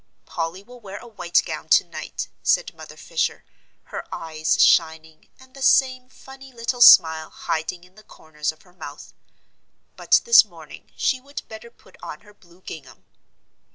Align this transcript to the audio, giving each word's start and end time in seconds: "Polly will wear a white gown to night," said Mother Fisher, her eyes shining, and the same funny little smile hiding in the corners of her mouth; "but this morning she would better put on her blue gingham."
"Polly 0.25 0.63
will 0.63 0.79
wear 0.79 0.97
a 0.97 1.05
white 1.07 1.43
gown 1.45 1.69
to 1.69 1.83
night," 1.83 2.27
said 2.41 2.73
Mother 2.73 2.97
Fisher, 2.97 3.45
her 3.83 4.03
eyes 4.11 4.59
shining, 4.59 5.29
and 5.39 5.53
the 5.53 5.61
same 5.61 6.09
funny 6.09 6.51
little 6.51 6.81
smile 6.81 7.29
hiding 7.29 7.83
in 7.83 7.93
the 7.93 8.01
corners 8.01 8.51
of 8.51 8.63
her 8.63 8.73
mouth; 8.73 9.13
"but 9.95 10.21
this 10.25 10.43
morning 10.43 10.91
she 10.97 11.21
would 11.21 11.43
better 11.47 11.69
put 11.69 11.97
on 12.01 12.21
her 12.21 12.33
blue 12.33 12.61
gingham." 12.63 13.05